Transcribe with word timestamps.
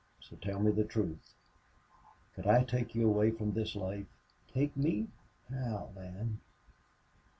So 0.19 0.35
tell 0.35 0.59
me 0.59 0.71
the 0.71 0.83
truth.... 0.83 1.35
Could 2.33 2.47
I 2.47 2.63
take 2.63 2.95
you 2.95 3.07
away 3.07 3.29
from 3.29 3.53
this 3.53 3.75
life?" 3.75 4.07
"Take 4.51 4.75
me?... 4.75 5.09
How 5.51 5.91
man?" 5.95 6.39